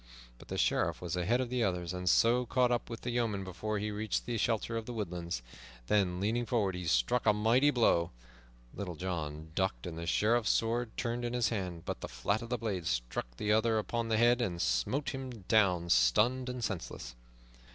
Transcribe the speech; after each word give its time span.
But 0.39 0.47
the 0.47 0.57
Sheriff 0.57 0.99
was 0.99 1.15
ahead 1.15 1.41
of 1.41 1.51
the 1.51 1.63
others, 1.63 1.93
and 1.93 2.09
so 2.09 2.47
caught 2.47 2.71
up 2.71 2.89
with 2.89 3.01
the 3.01 3.11
yeoman 3.11 3.43
before 3.43 3.77
he 3.77 3.91
reached 3.91 4.25
the 4.25 4.35
shelter 4.39 4.75
of 4.75 4.87
the 4.87 4.93
woodlands, 4.93 5.43
then 5.85 6.19
leaning 6.19 6.47
forward 6.47 6.73
he 6.73 6.87
struck 6.87 7.27
a 7.27 7.33
mighty 7.33 7.69
blow. 7.69 8.09
Little 8.73 8.95
John 8.95 9.51
ducked 9.53 9.85
and 9.85 9.99
the 9.99 10.07
Sheriff's 10.07 10.49
sword 10.49 10.97
turned 10.97 11.23
in 11.23 11.33
his 11.33 11.49
hand, 11.49 11.85
but 11.85 12.01
the 12.01 12.07
flat 12.09 12.41
of 12.41 12.49
the 12.49 12.57
blade 12.57 12.87
struck 12.87 13.27
the 13.37 13.51
other 13.51 13.77
upon 13.77 14.07
the 14.07 14.17
head 14.17 14.41
and 14.41 14.59
smote 14.59 15.11
him 15.11 15.29
down, 15.47 15.87
stunned 15.91 16.49
and 16.49 16.63
senseless. 16.63 17.13